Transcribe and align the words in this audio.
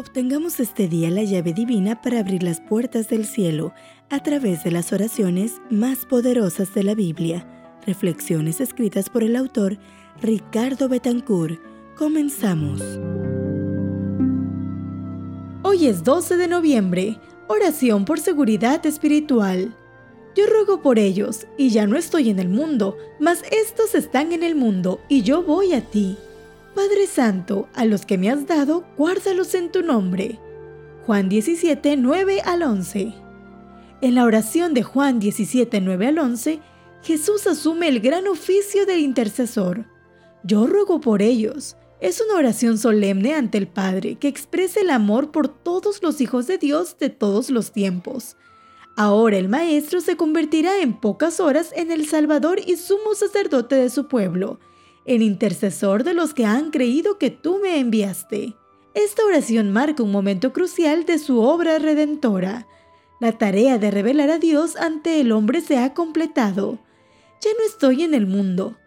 Obtengamos 0.00 0.60
este 0.60 0.88
día 0.88 1.10
la 1.10 1.24
llave 1.24 1.52
divina 1.52 2.00
para 2.00 2.20
abrir 2.20 2.42
las 2.42 2.58
puertas 2.58 3.10
del 3.10 3.26
cielo 3.26 3.74
a 4.08 4.22
través 4.22 4.64
de 4.64 4.70
las 4.70 4.94
oraciones 4.94 5.60
más 5.68 6.06
poderosas 6.06 6.72
de 6.72 6.84
la 6.84 6.94
Biblia. 6.94 7.46
Reflexiones 7.86 8.62
escritas 8.62 9.10
por 9.10 9.22
el 9.22 9.36
autor 9.36 9.76
Ricardo 10.22 10.88
Betancourt. 10.88 11.60
Comenzamos. 11.98 12.80
Hoy 15.64 15.86
es 15.86 16.02
12 16.02 16.38
de 16.38 16.48
noviembre. 16.48 17.20
Oración 17.46 18.06
por 18.06 18.20
seguridad 18.20 18.86
espiritual. 18.86 19.76
Yo 20.34 20.46
ruego 20.46 20.80
por 20.80 20.98
ellos, 20.98 21.46
y 21.58 21.68
ya 21.68 21.86
no 21.86 21.98
estoy 21.98 22.30
en 22.30 22.38
el 22.38 22.48
mundo, 22.48 22.96
mas 23.18 23.42
estos 23.52 23.94
están 23.94 24.32
en 24.32 24.44
el 24.44 24.54
mundo, 24.54 24.98
y 25.10 25.20
yo 25.20 25.42
voy 25.42 25.74
a 25.74 25.82
ti. 25.82 26.16
Padre 26.74 27.08
Santo, 27.08 27.68
a 27.74 27.84
los 27.84 28.06
que 28.06 28.16
me 28.16 28.30
has 28.30 28.46
dado, 28.46 28.84
guárdalos 28.96 29.54
en 29.54 29.72
tu 29.72 29.82
nombre. 29.82 30.38
Juan 31.04 31.28
17, 31.28 31.96
9 31.96 32.42
al 32.44 32.62
11. 32.62 33.12
En 34.02 34.14
la 34.14 34.24
oración 34.24 34.72
de 34.72 34.84
Juan 34.84 35.18
17, 35.18 35.80
9 35.80 36.06
al 36.06 36.18
11, 36.20 36.60
Jesús 37.02 37.48
asume 37.48 37.88
el 37.88 37.98
gran 38.00 38.28
oficio 38.28 38.86
del 38.86 39.00
intercesor. 39.00 39.86
Yo 40.44 40.68
ruego 40.68 41.00
por 41.00 41.22
ellos. 41.22 41.76
Es 42.00 42.20
una 42.20 42.38
oración 42.38 42.78
solemne 42.78 43.34
ante 43.34 43.58
el 43.58 43.66
Padre 43.66 44.14
que 44.14 44.28
expresa 44.28 44.80
el 44.80 44.90
amor 44.90 45.32
por 45.32 45.48
todos 45.48 46.00
los 46.02 46.20
hijos 46.20 46.46
de 46.46 46.56
Dios 46.56 46.96
de 46.98 47.10
todos 47.10 47.50
los 47.50 47.72
tiempos. 47.72 48.36
Ahora 48.96 49.38
el 49.38 49.48
Maestro 49.48 50.00
se 50.00 50.16
convertirá 50.16 50.80
en 50.80 50.98
pocas 50.98 51.40
horas 51.40 51.72
en 51.74 51.90
el 51.90 52.06
Salvador 52.06 52.60
y 52.64 52.76
sumo 52.76 53.14
sacerdote 53.14 53.74
de 53.74 53.90
su 53.90 54.06
pueblo 54.06 54.60
el 55.10 55.22
intercesor 55.22 56.04
de 56.04 56.14
los 56.14 56.34
que 56.34 56.44
han 56.44 56.70
creído 56.70 57.18
que 57.18 57.30
tú 57.30 57.58
me 57.60 57.80
enviaste. 57.80 58.54
Esta 58.94 59.24
oración 59.24 59.72
marca 59.72 60.04
un 60.04 60.12
momento 60.12 60.52
crucial 60.52 61.04
de 61.04 61.18
su 61.18 61.40
obra 61.40 61.80
redentora. 61.80 62.68
La 63.20 63.32
tarea 63.32 63.78
de 63.78 63.90
revelar 63.90 64.30
a 64.30 64.38
Dios 64.38 64.76
ante 64.76 65.20
el 65.20 65.32
hombre 65.32 65.62
se 65.62 65.78
ha 65.78 65.94
completado. 65.94 66.78
Ya 67.42 67.50
no 67.58 67.66
estoy 67.66 68.04
en 68.04 68.14
el 68.14 68.28
mundo. 68.28 68.78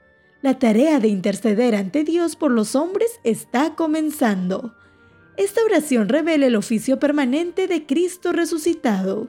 La 0.42 0.60
tarea 0.60 1.02
de 1.02 1.10
interceder 1.10 1.76
ante 1.76 2.06
Dios 2.06 2.38
por 2.38 2.52
los 2.52 2.74
hombres 2.74 3.20
está 3.26 3.76
comenzando. 3.76 4.76
Esta 5.36 5.62
oración 5.66 6.08
revela 6.08 6.46
el 6.46 6.56
oficio 6.56 7.00
permanente 7.00 7.68
de 7.68 7.86
Cristo 7.86 8.32
resucitado. 8.32 9.28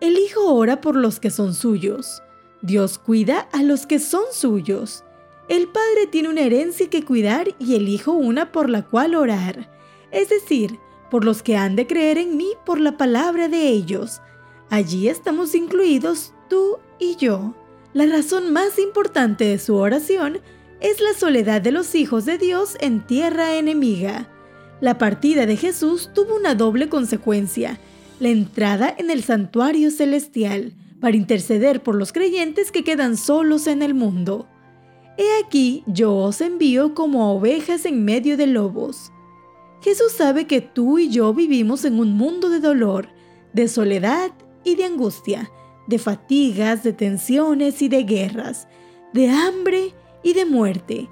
El 0.00 0.18
Hijo 0.18 0.52
ora 0.52 0.80
por 0.80 0.96
los 0.96 1.20
que 1.20 1.30
son 1.30 1.54
suyos. 1.54 2.20
Dios 2.62 2.98
cuida 2.98 3.48
a 3.52 3.62
los 3.62 3.86
que 3.86 4.00
son 4.00 4.24
suyos. 4.32 5.04
El 5.48 5.68
Padre 5.68 6.06
tiene 6.10 6.28
una 6.28 6.42
herencia 6.42 6.88
que 6.88 7.04
cuidar 7.04 7.54
y 7.58 7.74
el 7.74 7.88
Hijo 7.88 8.12
una 8.12 8.52
por 8.52 8.70
la 8.70 8.82
cual 8.82 9.14
orar, 9.14 9.70
es 10.10 10.28
decir, 10.28 10.78
por 11.10 11.24
los 11.24 11.42
que 11.42 11.56
han 11.56 11.76
de 11.76 11.86
creer 11.86 12.18
en 12.18 12.36
mí 12.36 12.48
por 12.64 12.80
la 12.80 12.96
palabra 12.96 13.48
de 13.48 13.68
ellos. 13.68 14.20
Allí 14.70 15.08
estamos 15.08 15.54
incluidos 15.54 16.32
tú 16.48 16.78
y 16.98 17.16
yo. 17.16 17.54
La 17.92 18.06
razón 18.06 18.52
más 18.52 18.78
importante 18.78 19.44
de 19.44 19.58
su 19.58 19.74
oración 19.76 20.40
es 20.80 21.00
la 21.00 21.12
soledad 21.12 21.60
de 21.60 21.72
los 21.72 21.94
hijos 21.94 22.24
de 22.24 22.38
Dios 22.38 22.76
en 22.80 23.06
tierra 23.06 23.56
enemiga. 23.56 24.28
La 24.80 24.96
partida 24.96 25.44
de 25.44 25.56
Jesús 25.56 26.10
tuvo 26.14 26.34
una 26.34 26.54
doble 26.54 26.88
consecuencia, 26.88 27.78
la 28.18 28.30
entrada 28.30 28.94
en 28.96 29.10
el 29.10 29.22
santuario 29.22 29.90
celestial, 29.90 30.72
para 31.00 31.16
interceder 31.16 31.82
por 31.82 31.96
los 31.96 32.12
creyentes 32.12 32.72
que 32.72 32.84
quedan 32.84 33.16
solos 33.16 33.66
en 33.66 33.82
el 33.82 33.92
mundo. 33.92 34.48
He 35.18 35.44
aquí 35.44 35.84
yo 35.86 36.14
os 36.14 36.40
envío 36.40 36.94
como 36.94 37.34
ovejas 37.34 37.84
en 37.84 38.04
medio 38.04 38.36
de 38.36 38.46
lobos. 38.46 39.12
Jesús 39.82 40.12
sabe 40.12 40.46
que 40.46 40.60
tú 40.60 40.98
y 40.98 41.10
yo 41.10 41.34
vivimos 41.34 41.84
en 41.84 41.98
un 41.98 42.12
mundo 42.12 42.48
de 42.48 42.60
dolor, 42.60 43.08
de 43.52 43.68
soledad 43.68 44.32
y 44.64 44.76
de 44.76 44.84
angustia, 44.84 45.50
de 45.86 45.98
fatigas, 45.98 46.82
de 46.82 46.92
tensiones 46.92 47.82
y 47.82 47.88
de 47.88 48.04
guerras, 48.04 48.68
de 49.12 49.28
hambre 49.28 49.94
y 50.22 50.32
de 50.32 50.46
muerte. 50.46 51.08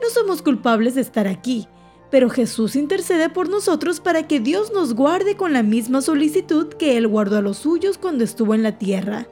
No 0.00 0.08
somos 0.08 0.40
culpables 0.40 0.94
de 0.94 1.02
estar 1.02 1.26
aquí, 1.26 1.68
pero 2.10 2.30
Jesús 2.30 2.76
intercede 2.76 3.28
por 3.28 3.48
nosotros 3.48 4.00
para 4.00 4.26
que 4.26 4.40
Dios 4.40 4.72
nos 4.72 4.94
guarde 4.94 5.36
con 5.36 5.52
la 5.52 5.62
misma 5.62 6.00
solicitud 6.00 6.68
que 6.68 6.96
Él 6.96 7.08
guardó 7.08 7.38
a 7.38 7.42
los 7.42 7.58
suyos 7.58 7.98
cuando 7.98 8.24
estuvo 8.24 8.54
en 8.54 8.62
la 8.62 8.78
tierra. 8.78 9.26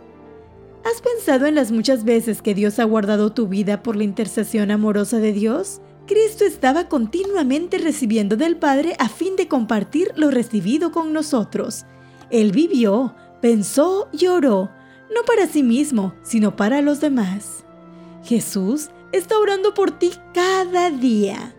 ¿Has 0.85 1.03
pensado 1.03 1.47
en 1.47 1.55
las 1.55 1.73
muchas 1.73 2.05
veces 2.05 2.41
que 2.41 2.55
Dios 2.55 2.79
ha 2.79 2.85
guardado 2.85 3.33
tu 3.33 3.49
vida 3.49 3.83
por 3.83 3.97
la 3.97 4.05
intercesión 4.05 4.71
amorosa 4.71 5.19
de 5.19 5.33
Dios? 5.33 5.83
Cristo 6.07 6.45
estaba 6.45 6.89
continuamente 6.89 7.77
recibiendo 7.77 8.37
del 8.37 8.57
Padre 8.57 8.97
a 8.99 9.09
fin 9.09 9.37
de 9.37 9.47
compartir 9.47 10.13
lo 10.17 10.31
recibido 10.31 10.91
con 10.91 11.13
nosotros. 11.13 11.85
Él 12.31 12.53
vivió, 12.53 13.15
pensó 13.43 14.09
y 14.11 14.27
oró, 14.27 14.71
no 15.15 15.23
para 15.27 15.47
sí 15.47 15.63
mismo, 15.63 16.15
sino 16.23 16.57
para 16.57 16.81
los 16.81 17.01
demás. 17.01 17.65
Jesús 18.25 18.89
está 19.13 19.39
orando 19.39 19.75
por 19.75 19.99
ti 19.99 20.13
cada 20.33 20.91
día. 20.91 21.55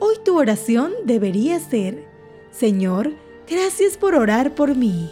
Hoy 0.00 0.16
tu 0.24 0.36
oración 0.36 0.92
debería 1.04 1.60
ser, 1.60 2.04
Señor, 2.50 3.12
gracias 3.48 3.96
por 3.96 4.16
orar 4.16 4.56
por 4.56 4.74
mí. 4.74 5.10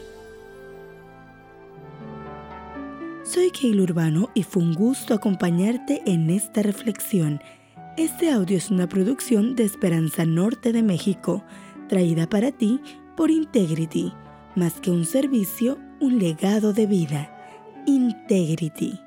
Soy 3.33 3.51
Keil 3.51 3.81
Urbano 3.81 4.29
y 4.35 4.43
fue 4.43 4.63
un 4.63 4.75
gusto 4.75 5.15
acompañarte 5.15 6.03
en 6.05 6.29
esta 6.29 6.61
reflexión. 6.61 7.41
Este 7.97 8.31
audio 8.31 8.59
es 8.59 8.71
una 8.71 8.91
producción 8.91 9.57
de 9.57 9.65
Esperanza 9.65 10.27
Norte 10.27 10.71
de 10.71 10.83
México, 10.83 11.43
traída 11.89 12.29
para 12.29 12.53
ti 12.53 12.79
por 13.17 13.31
Integrity, 13.31 14.13
más 14.55 14.75
que 14.83 14.91
un 14.91 15.07
servicio, 15.07 15.79
un 15.99 16.19
legado 16.19 16.75
de 16.75 16.85
vida. 16.85 17.35
Integrity. 17.87 19.01